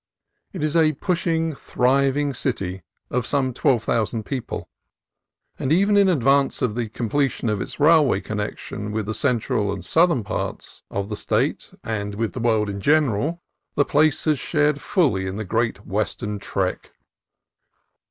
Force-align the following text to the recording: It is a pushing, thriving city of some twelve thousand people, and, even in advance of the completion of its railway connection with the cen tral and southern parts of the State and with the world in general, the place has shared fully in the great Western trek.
It 0.51 0.63
is 0.63 0.75
a 0.75 0.93
pushing, 0.93 1.53
thriving 1.53 2.33
city 2.33 2.81
of 3.11 3.23
some 3.27 3.53
twelve 3.53 3.83
thousand 3.83 4.23
people, 4.25 4.67
and, 5.59 5.71
even 5.71 5.95
in 5.95 6.09
advance 6.09 6.63
of 6.63 6.73
the 6.73 6.89
completion 6.89 7.49
of 7.49 7.61
its 7.61 7.79
railway 7.79 8.19
connection 8.21 8.91
with 8.91 9.05
the 9.05 9.13
cen 9.13 9.39
tral 9.39 9.71
and 9.71 9.85
southern 9.85 10.23
parts 10.23 10.81
of 10.89 11.09
the 11.09 11.15
State 11.15 11.71
and 11.83 12.15
with 12.15 12.33
the 12.33 12.39
world 12.39 12.67
in 12.67 12.81
general, 12.81 13.43
the 13.75 13.85
place 13.85 14.25
has 14.25 14.39
shared 14.39 14.81
fully 14.81 15.27
in 15.27 15.35
the 15.35 15.45
great 15.45 15.85
Western 15.85 16.39
trek. 16.39 16.93